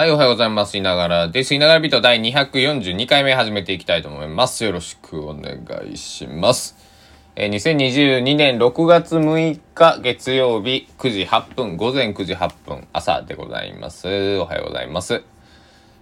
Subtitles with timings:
[0.00, 0.78] はい、おはようございます。
[0.78, 1.54] いながらです。
[1.54, 4.64] いながらビート第242回目始めていきたいと思います。
[4.64, 6.74] よろしくお願いします。
[7.36, 14.38] えー、2022年6月6日月曜日9時8分、午前9時8分、朝でございます。
[14.38, 15.22] おはようございます。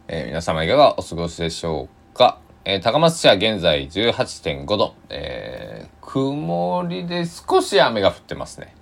[0.07, 2.39] えー、皆様いかがお過ごしでしょうか。
[2.65, 8.77] えー、高松市は現在18.5度、えー、曇りで少し雨が降ってますね。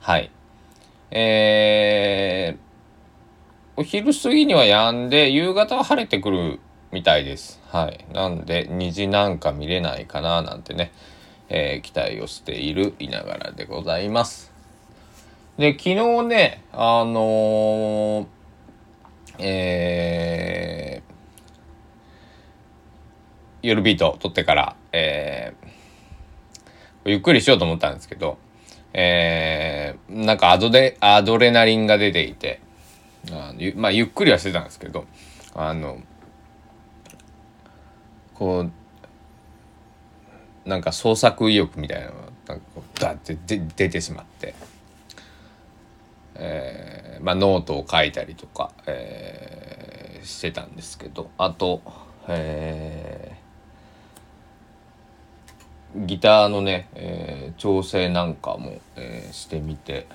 [0.00, 0.30] はい。
[1.12, 2.69] えー、
[3.80, 6.60] お昼過ぎには止んで、夕方は晴れてくる
[6.92, 7.62] みたいです。
[7.70, 8.04] はい。
[8.12, 10.92] なんで、虹なんか見れないかななんてね、
[11.48, 14.52] えー、期待をしているいながらでございます。
[15.56, 18.26] で、昨日ね、あのー、
[19.38, 28.36] えー、夜ビート撮ってから、えー、ゆっくりしようと思ったんですけど、
[28.92, 32.60] えー、なんかアドレアドレナリンが出ていて、
[33.30, 35.04] あまあゆっくりはしてたんですけど
[35.54, 35.98] あの
[38.34, 38.70] こう
[40.68, 42.20] なんか創作意欲みたいなのが
[42.98, 43.36] ダッて
[43.76, 44.54] 出てしまって、
[46.34, 51.82] えーまあ、ノートを書いたりとか、えー、してたんですけどあと、
[52.28, 60.06] えー、ギターのね、えー、調整なんかも、えー、してみて。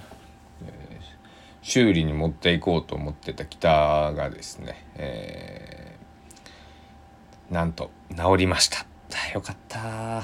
[1.68, 8.86] 修理に持っていこうと思ってたギターがですね、えー、なんと治りました。
[9.34, 10.22] よかった。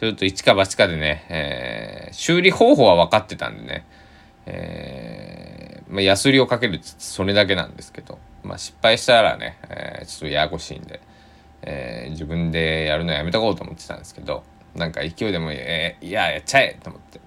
[0.00, 3.86] ちょっと一か八かでね、えー、修理方法は分かってたんでね、
[4.46, 11.00] えー、まあ、ヤスリをかけるそれだけなんですけど、まあ、失敗したらね、えー、ちょっとややこしいんで、
[11.62, 14.42] え、自分でやるのやめとこうと思ってたんですけど、
[14.74, 17.20] なんか勢いでも、えー、いや、やっちゃえと思って、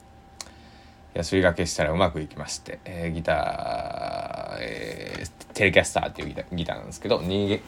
[1.16, 7.24] やすりがけしたらうまくいきまして、えー、ギター、えー、テレキャスターっていうギターギターなんですけど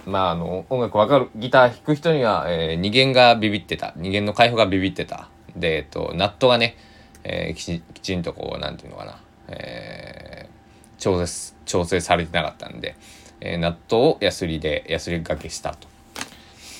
[0.06, 3.94] まああの音楽わかるギター弾く人には、えー、二弦がビビってた。
[3.95, 5.30] 二弦の開放がビビってた。
[5.56, 6.75] で、えっと、ナットがね、
[7.24, 12.97] えー、きちきちんとこうなんていうのかな、えー、調整調整されてなかったんで、
[13.40, 15.88] えー、ナットをヤスリでヤスリがけしたと。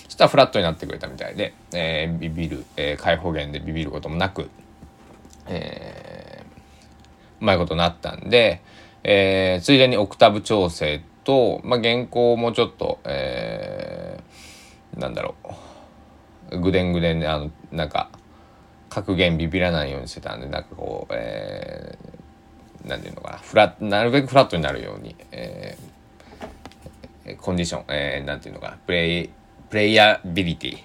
[0.04, 4.50] そしたらフラットになってくれたみたいで、えー、ビビる、えー、開放弦でビビることもなく、
[5.48, 6.17] えー
[7.42, 8.62] うまいことなったんで、
[9.04, 15.36] えー、ついでにオクターブ調整と、まあ、原稿もちょっと、えー、なんだろ
[16.52, 18.10] う、ぐでんぐでんで、あの、なんか、
[18.90, 29.30] 格言ビビらないようにしてたんで、なんかこう、えー、なんていうのかな、フラなるべくフラットになるように、えー、コンディション、えー、なんていうのかな、プレイ、
[29.70, 30.78] プレイヤビリティ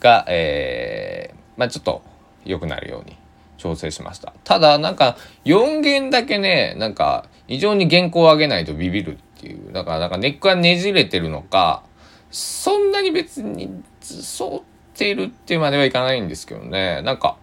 [0.00, 2.02] が、えー、まあちょっと
[2.44, 3.16] 良くなるように
[3.56, 4.32] 調整しました。
[4.44, 9.72] ただ、なんか、4弦だけね、なんか、異常に原稿を上げないとビビるっていう。
[9.72, 11.82] だから、なんかネックがねじれてるのか、
[12.30, 14.62] そんなに別に、沿っ
[14.94, 17.02] てるっていうまではいかないんですけどね。
[17.02, 17.36] なんか、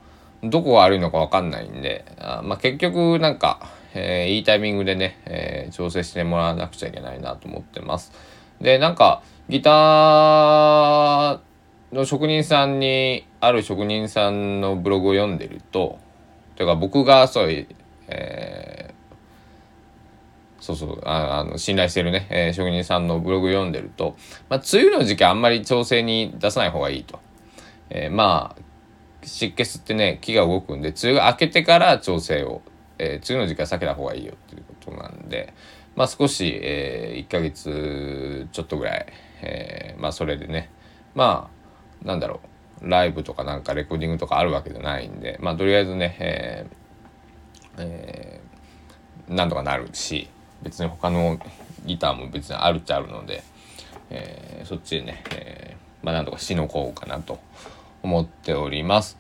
[0.44, 3.60] どこが悪いのかわかんないんで、あまあ、結局、なんか、
[3.96, 8.12] えー、いいタイミングでね、えー、調整してもらわなくちゃいけないなと思ってます。
[8.60, 11.53] で、なんか、ギター
[11.94, 16.00] の職人さんに、ある職人さんのブログを読んでると、
[16.56, 17.68] というか僕がそういう、
[18.08, 24.16] えー、そうそうああの信頼してるね、えー、職人さんのブログを読んでると、
[24.50, 27.20] まあ、梅雨の時期あんまり調整に出さない方がいいと。
[27.90, 28.62] えー、まあ
[29.26, 32.62] 湿気吸ってね木が動くんで梅雨が明けてから調整を、
[32.98, 35.54] えー、梅雨の時期は避けた方がいいよっていうことなんで、
[35.96, 39.06] まあ、少し、えー、1ヶ月ちょっとぐらい、
[39.42, 40.70] えー、まあそれでね
[41.14, 41.53] まあ
[42.04, 42.42] なんだろ
[42.82, 46.84] うライブとかなんかレコーディングとかあるわけじゃないんでまあとりあえずね、えー
[47.78, 50.30] えー、なんとかなるし
[50.62, 51.40] 別に他の
[51.86, 53.44] ギターも別にあるっちゃあるので、
[54.10, 57.40] えー、そっちでね、えー、まあなんとかしのこうかなと
[58.02, 59.18] 思っております。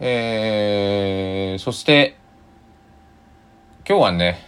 [0.00, 2.16] えー、そして
[3.88, 4.38] 今日はね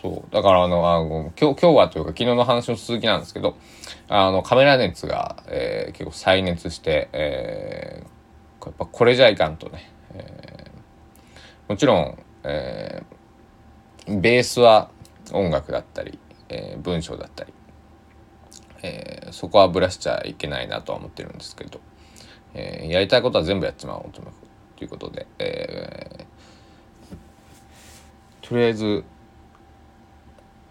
[0.00, 0.34] そう。
[0.34, 3.56] だからあのあ今日今日はというか昨日の話の続きなんですけど
[4.08, 14.90] あのカメラ熱が、えー、結構再熱して、えー、やっぱこれじゃいかんとね、えー、もちろん、えー、ベースは
[15.32, 16.18] 音楽だったり、
[16.48, 17.52] えー、文章だったり、
[18.82, 21.80] えー、そこはぶらしちゃいけないなとは思ってるんですけど、
[22.54, 24.22] えー、やりたいことは全部やっちまおうと
[24.82, 29.04] いうことで、えー、とりあえず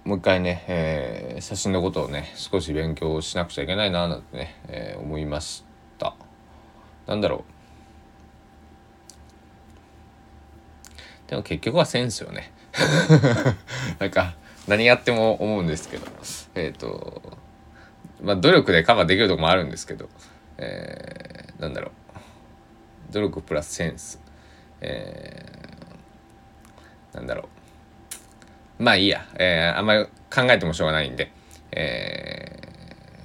[0.08, 5.66] もう一回ね、えー、写真のことをね少し勉強しなくちゃいけないななんてね、えー、思いまし
[6.00, 6.16] た。
[7.08, 7.44] なんだろ
[11.28, 11.30] う。
[11.30, 12.54] でも結局はセンスよね。
[14.00, 16.08] なんか何やっても思うんですけど。
[16.56, 17.22] えっ、ー、と
[18.22, 20.08] まあ努力でカバーできるとこもあるんですけど、
[20.58, 21.92] えー、なんだろ
[23.10, 23.12] う。
[23.12, 24.22] 努力プラスセンス。
[24.80, 27.57] えー、なんだろう。
[28.80, 31.32] まあいいや、えー、あんまり考えてもしょうがないんで、
[31.72, 32.60] え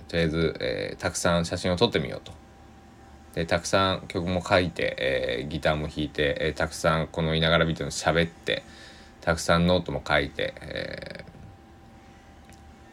[0.06, 2.32] ー、とりあえず、えー、たくさん写真を撮ってみようと。
[3.34, 8.62] でたくさん曲も書いて、えー、ギターも弾いて、えー、たくさんこの「いながらビート」の喋って
[9.22, 11.32] たくさんノートも書いて、えー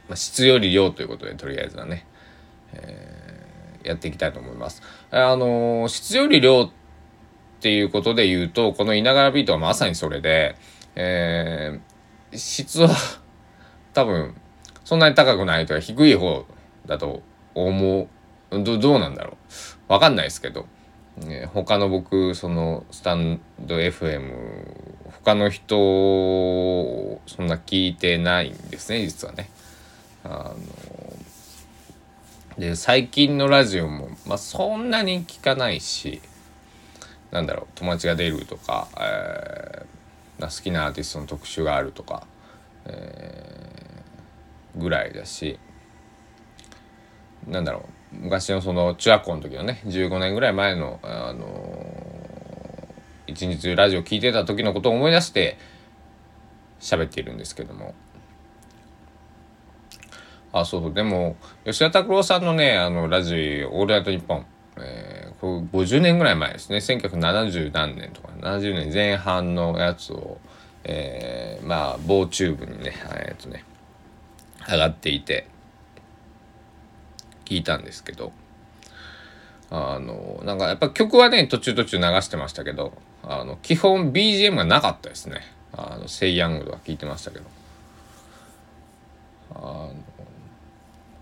[0.10, 2.06] まあ、質より量ということでとりあえずはね、
[2.74, 4.82] えー、やっていきたいと思います。
[5.12, 6.72] あのー、質より量っ
[7.60, 10.56] ていうことで言うとこの「いながらビート」はまさにそれで、
[10.96, 11.80] えー、
[12.34, 12.90] 質は
[13.94, 14.36] 多分
[14.84, 16.46] そんなに高くないとか低い方
[16.86, 17.22] だと
[17.54, 18.08] 思
[18.52, 18.64] う。
[18.64, 19.38] どどうなんだろ
[19.90, 19.94] う。
[19.94, 20.66] わかんないですけど、
[21.22, 24.32] えー、他の僕そのスタンド FM
[25.24, 25.76] 他の人
[27.28, 29.50] そんな聞いてないんですね実はね。
[30.24, 30.56] あの
[32.58, 36.22] で最近のラジオも、まあ、そんなに聞かないし
[37.32, 39.86] なんだろう友達が出るとか、えー、
[40.48, 42.26] 好きなアーティストの特集があるとか、
[42.86, 45.60] えー、ぐらいだし
[47.48, 52.10] なんだろう昔のその中学校の時のね15年ぐらい前のあの
[53.28, 55.58] 一日ラジオ聞いてた時のことを思い出して
[56.80, 57.94] 喋っているんですけども。
[60.52, 60.94] あそうそう。
[60.94, 64.46] でも吉田拓郎さんのねあのラジオ「オールナイトニッポン」
[64.82, 70.38] えー、50年ぐらい前ですね1970何年とか70年前半のやつを、
[70.84, 72.94] えー、まあ棒チューブにね
[73.28, 73.64] えっとね
[74.70, 75.48] 上がっていて。
[77.50, 78.32] 聞いたんですけど
[79.72, 82.94] あのなんかやっぱ曲はね途中途中流してましたけど
[83.24, 85.42] あの基本 BGM がなかったですね
[85.74, 87.46] あのセイヤングとか聞いてましたけど
[89.56, 89.94] あの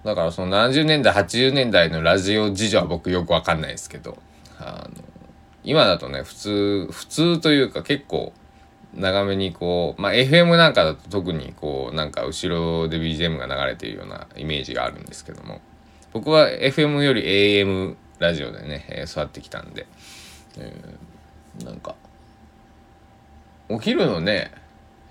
[0.03, 4.17] だからその70年代80年代のラジオ事情は僕よくわかんないですけど
[4.59, 5.03] あの
[5.63, 8.33] 今だとね普通普通というか結構
[8.93, 15.61] 長めにこうまあ FM なんかだと特にこうなんか後ろで BGM が流れているようなイメージがあるんですけども
[16.13, 19.85] 僕は FM より AM ラジオでね、えー、育ってきたんで、
[20.57, 21.95] えー、なんか
[23.69, 24.51] お昼のね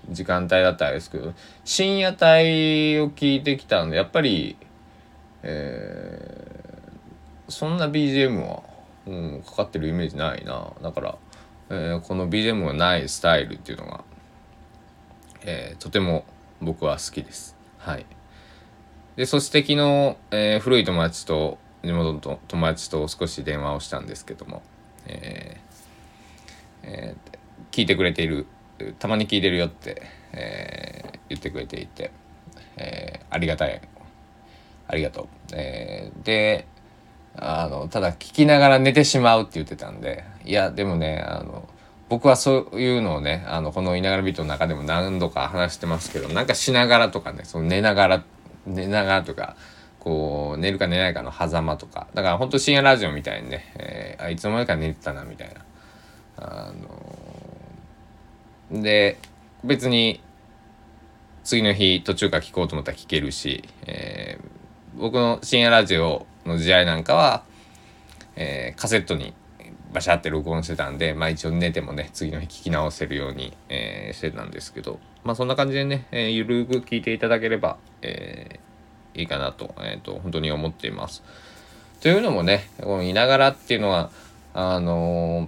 [0.09, 4.57] 時間帯だったらあれですけど深夜帯を聞いてきたんでやっぱり、
[5.43, 8.63] えー、そんな BGM は、
[9.05, 11.17] うん、かかってるイメージないなだから、
[11.69, 14.03] えー、この BGM がないスタイルっていうのが、
[15.43, 16.25] えー、とても
[16.61, 17.55] 僕は好きです。
[17.77, 18.05] はい
[19.17, 24.61] でそして昨日、えー、古い友達と地元の友達と少し電話をしたんですけども、
[25.07, 28.45] えーえー、聞いてくれている
[28.99, 30.03] たまに聞いてるよって、
[30.33, 32.11] えー、言ってくれていて、
[32.77, 33.81] えー、ありがたい
[34.87, 36.67] ありがとう、えー、で
[37.35, 41.67] あのただ聞きながら寝てしまうって言ってたんでいやでもねあの
[42.09, 48.23] 僕はそういうのをねあのこの「いながらビート」の中でも何度か話してますけどなんかしながらとかねその寝ながら
[48.65, 49.55] 寝ながらとか
[49.99, 55.61] こう寝るか寝ないかの狭間とかだからほんと深夜ラジオみたいにね、えー、あいつの間にか寝てたなみたいな。
[56.39, 59.17] あのー、で
[59.63, 60.21] 別に
[61.43, 64.56] 次の日途中から聞こうと思ったら聞けるし、えー、
[64.97, 67.43] 僕の深夜ラジオの時代なんかは、
[68.35, 69.35] えー、カセットに
[69.93, 81.23] バシャって録音してたんで、まあ一応寝てもね、次の日聞き直せるように、えー、してたんですけど、まあそんな感じでね、えー、ゆるく聞いていただければ、えー、いいかなと、えっ、ー、と、本当に思っています。
[82.01, 84.09] というのもね、このいながらっていうのは、
[84.55, 85.47] あの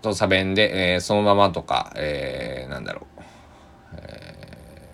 [0.00, 3.22] ー、と差弁で、えー、そのままとか、えー、なんだろう、
[3.96, 4.88] え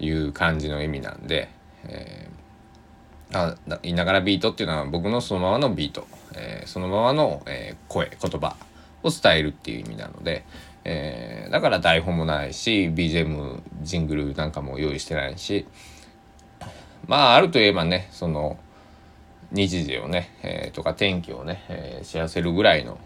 [0.00, 1.56] ー、いう感じの意味なんで、
[1.86, 8.56] えー、あいながらビートっていうのは僕のそのままのビート、えー、そのままの、えー、声言葉
[9.02, 10.44] を伝えるっていう意味なので、
[10.84, 15.66] えー、だから台本もないし BGM ジングルなんかも用意してないし
[17.06, 18.58] まああるといえばねその
[19.50, 22.98] 日時をね、えー、とか天気をね、えー、知らせるぐらいの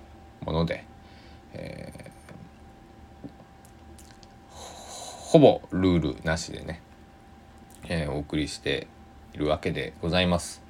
[0.45, 0.85] もので、
[1.53, 6.83] えー、ほぼルールなしでね、
[7.89, 8.87] えー、お送りして
[9.35, 10.63] いるわけでございます。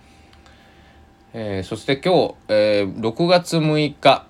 [1.35, 4.27] えー、そして今日、えー、6月6日。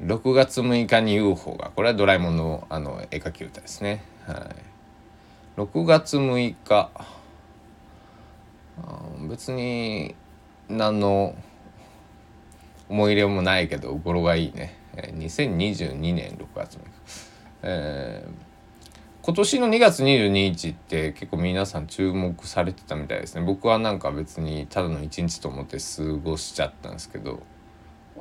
[0.00, 4.34] 6月6日に UFO がこれはドラえもんのあの絵描き歌ですね、は
[5.56, 6.90] い、6月6日。
[9.28, 10.14] 別に
[10.68, 11.34] 何の
[12.88, 16.82] 思い入れもないけど語呂がいいね、2022年6月6日、
[17.62, 18.45] えー、
[19.26, 23.44] 今年の2月22日って結構皆さん注目されてたみたいですね。
[23.44, 27.42] 僕はなんか別にただの1日と思って過ごしちゃったんですけど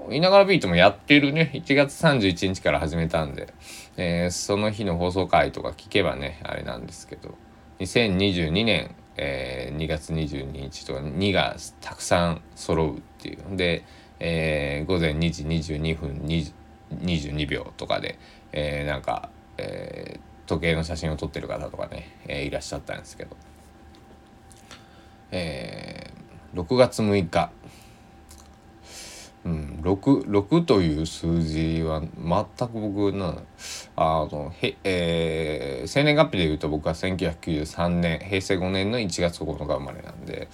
[0.10, 1.52] いながらビートもやってるね。
[1.54, 3.54] 1月31日から始めたんで、
[3.98, 7.36] えー、その日の放送回とか聞けばねあれなんですけど。
[7.78, 13.56] 2022年えー、2月22日とか2がたくさん揃うっていう。
[13.56, 13.84] で、
[14.20, 16.10] えー、午前2時22分
[16.92, 18.18] 22秒とかで、
[18.52, 23.36] えー、なんか、えー、時計の写真を撮ってる方とかね、えー、いらっしゃったんですけど、
[25.32, 27.52] えー、6月6日。
[29.46, 33.44] うん、6, 6という数字は全く僕の
[33.96, 40.50] あのへ、えー、生年月日でいうと僕は1993年平成5年の1月9日生まれなんで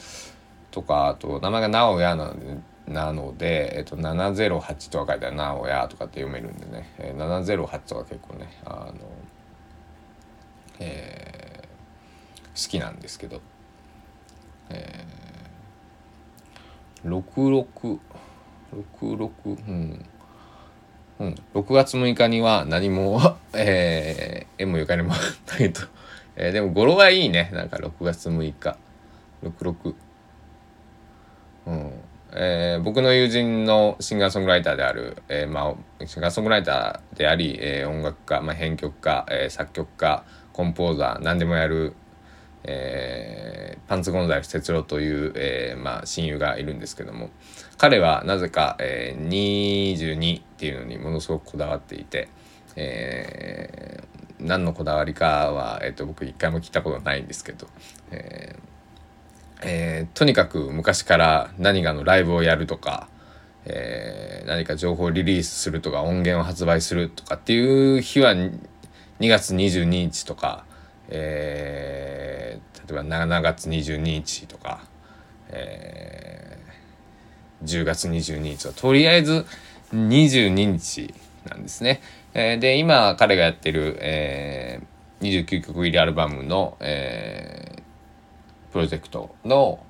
[0.72, 2.58] とかあと名前が直哉なので
[2.88, 8.94] なので、えっと、708とか書いてある「直哉」とかって読めるんでね、えー、708とか結構ねあの、
[10.82, 13.40] えー、好きなんですけど、
[14.70, 18.00] えー、66
[18.74, 20.06] 66うん
[21.20, 25.82] うん、6月6日には何も、 えー、縁もゆかりもないと、
[26.36, 27.52] えー、でも語呂はいいね。
[27.54, 28.76] なんか6月6日。
[29.44, 29.94] 66
[31.68, 31.92] うん。
[32.34, 40.24] えー、僕の友人のシンガーソングライターである、えーまあ、シンガーソングライターであり、えー、音楽家、まあ、編曲家、えー、作曲家
[40.54, 41.94] コンポーザー何でもやる、
[42.64, 47.30] えー、パンツ・ゴンザレス哲郎という、えーまあ、親友がいるんですけども、
[47.78, 49.28] 彼はなぜか、えー、
[49.96, 52.30] 22っていうのにものすごくこだわっていて、
[52.76, 57.68] えー、何のこだわりかは、えーと、僕一回も聞いたことないんですけど、
[58.12, 58.56] え
[59.64, 63.08] えー、とにかく昔から何かのライブをやるとか、
[63.66, 68.34] えー、何か情報をリリースするとか音源を発売するとかっていう日は
[69.22, 70.66] 2月22日とか、
[71.10, 74.84] えー、例えば7月22日とか、
[75.50, 76.52] えー
[77.64, 79.46] 10月22日はとりあえず
[79.94, 81.14] 22日
[81.48, 82.02] なんですね。
[82.34, 89.84] えー、で今彼がやってる、えー、29曲入りアルバムの、えー、プロジェクトの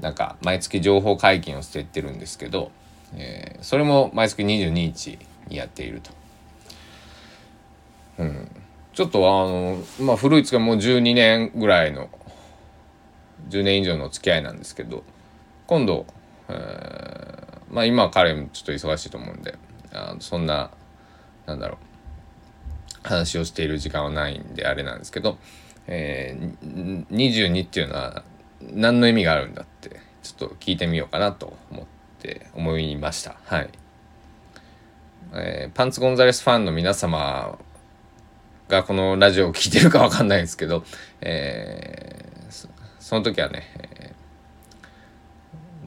[0.00, 2.70] なんか毎月情報解禁をしていってるんですけど、
[3.14, 6.10] えー、それも毎月22日にやっていると。
[8.94, 12.08] ちょっとあのまあ古いつかもう12年ぐらいの
[13.48, 15.02] 10年以上の付き合いなんですけど
[15.66, 16.06] 今度
[16.48, 17.34] え
[17.70, 19.56] まあ今彼もちょっと忙しいと思うんで
[19.92, 20.70] あそんな
[21.46, 21.94] なんだろう
[23.02, 25.38] 話をしている時間はないんであれなんですけど、
[25.86, 28.22] えー、22っていうのは
[28.60, 31.86] 何の意味があるんだってちょっと聞いてみようかなと思っ
[32.20, 33.36] て思いました。
[33.44, 33.68] はい、
[35.34, 37.58] えー、パンツ・ゴンザレスファンの皆様
[38.68, 40.84] がこのラジオを聴いてるかわかんないですけど、
[41.20, 42.68] えー、
[42.98, 44.14] その時はね、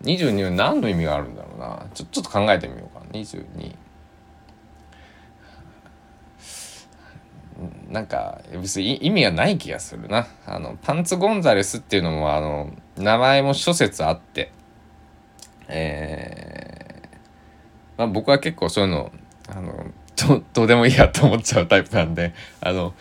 [0.04, 1.86] 22は何の意味があるんだろうな。
[1.94, 3.04] ちょちょっと考えてみようか。
[3.12, 3.76] 22
[7.90, 10.28] なんか別に意味がない気がするな。
[10.46, 14.52] あのパンツ・ゴンザレスっていうのもあの名前も諸説あって
[15.68, 17.18] えー、
[17.98, 19.12] まあ、僕は結構そういうの
[19.50, 22.94] あのど どうでもいいやと思っちゃうタイプなんであの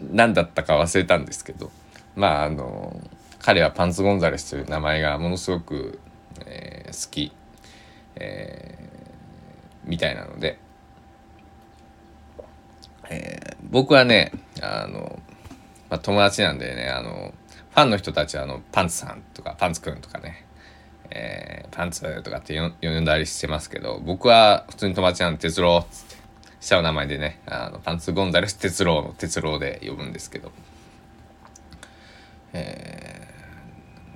[0.00, 1.70] 何だったか忘れたんですけど
[2.16, 3.00] まああの
[3.38, 5.98] 彼はパンツ・ゴンザレスという名前がものすごく
[6.46, 7.32] えー、好き、
[8.16, 10.58] えー、みたいなので、
[13.10, 15.20] えー、僕はねあの、
[15.88, 17.32] まあ、友達なんでねあの
[17.70, 20.44] ファンの人たちはあのパンツさんとかパンツくんとかね、
[21.10, 26.19] えー、パンツとかって呼んだりしてますけど僕は普通に友達なんで哲郎っつって
[26.60, 30.52] 下の名前でねあのパンツゴンザレス哲郎の哲郎で呼ぶんですけど、
[32.52, 33.26] え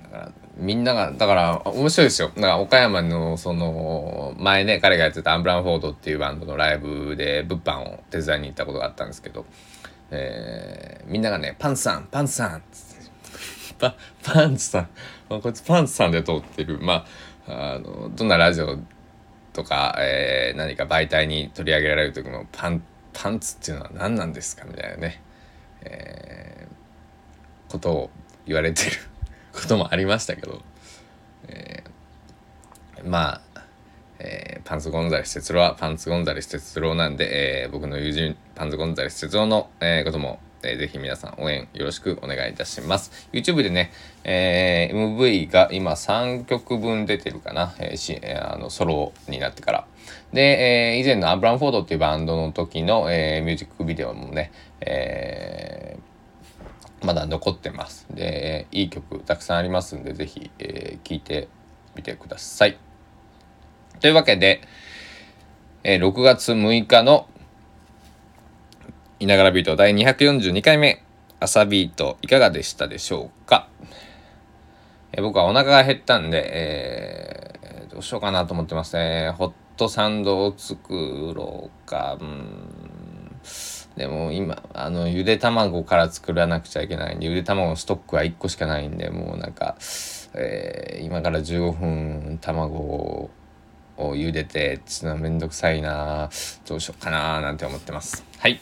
[0.01, 2.31] ー、だからみんなが、だから面白いですよ。
[2.33, 9.45] だから岡山のその、前ね、彼がやってたアンブランフォードっていうバンドのライブで物販を手伝いに行ったことがあったんですけど、
[10.11, 12.63] えー、みんながね、パンツさん、パンツさん
[13.77, 14.89] パ パンツさん、
[15.41, 16.79] こいつパンツさんで通ってる。
[16.81, 17.05] ま
[17.47, 18.79] あ、あの、どんなラジオ
[19.55, 22.83] とか、えー、何か媒体に取り上げられる時も、パン、
[23.13, 25.21] パンツっていうのは何なんですかみたいなね、
[25.81, 28.09] えー、ことを
[28.45, 28.91] 言われてる。
[29.55, 30.61] こともありましたけど、
[31.47, 33.61] えー、まあ、
[34.19, 43.29] えー、パンツ・ゴンザレス哲郎はパンツ・ゴンザレス哲郎なんで、えー、僕の友人パンツ・ゴンザレス哲郎の、えー、ことも、えー、ぜひ皆さん応援よろしくお願いいたします。
[43.31, 43.91] YouTube でね、
[44.23, 49.87] えー、MV が今3曲分出てるかな、えー、しあのソロになってから。
[50.33, 50.41] で、
[50.95, 58.07] えー、以前のアブランフォードっていうバンドの時の、えー、ミュージックビデオもね、えー、まだ残ってます。
[58.11, 61.47] で、いい曲たくさんありますんで、ぜひ、えー、聴いて
[61.95, 62.77] みてください。
[63.99, 64.61] というわけで、
[65.83, 67.27] え、6月6日の
[69.25, 71.01] いながらビート第242回目
[71.39, 73.67] 朝ビートいかがでしたでしょうか、
[75.11, 79.31] え、僕はお腹が減ったんで、えー、どうしようかなと思ってますね。
[79.31, 82.17] ホットサンドを作ろうか。
[82.21, 82.69] うん
[83.97, 89.77] でも今、あの、ゆで卵から作らなくちゃいけないんで、ゆで卵のストックは1個しかないんで、もうなんか、
[90.33, 93.29] えー、今から15分卵を
[93.97, 96.29] を茹でて、ちょっとめんどくさいな
[96.67, 98.23] どうしようかななんて思ってます。
[98.37, 98.59] はい。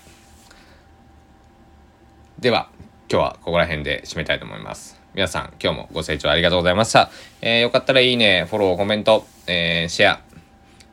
[2.44, 2.68] では、
[3.10, 5.00] 今日はここら辺で締めたいと思います。
[5.14, 7.10] 皆さん、今日もご清聴ありがとうございました。
[7.40, 10.22] えー、よかったらいいね、フォロー、コメント、えー、シェア、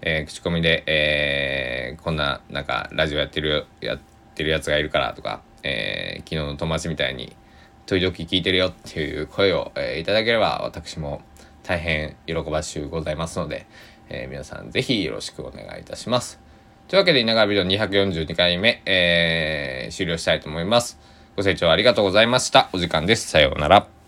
[0.01, 3.99] えー、口コミで、えー、こんな、なんか、ラジオやってる、やっ
[4.37, 7.35] てるやつがいるからとか、えー、昨日の友達みたいに、
[7.87, 11.21] 時々聞いてるよっていう声を、えー、いただければ、私も
[11.65, 13.67] 大変喜ばしゅうございますので、
[14.09, 16.39] えー、皆さんぜひよろしくお願いいたします。
[16.87, 21.11] というわけで、稲川ビデオ242回目、えー、終了したいと思います。
[21.37, 22.69] ご清聴ありがとうございました。
[22.73, 23.29] お時間です。
[23.29, 24.00] さようなら。